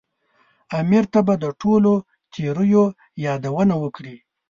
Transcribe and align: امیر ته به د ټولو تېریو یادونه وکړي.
امیر 0.79 1.03
ته 1.13 1.19
به 1.27 1.33
د 1.43 1.45
ټولو 1.61 1.93
تېریو 2.33 2.85
یادونه 3.25 3.75
وکړي. 3.83 4.15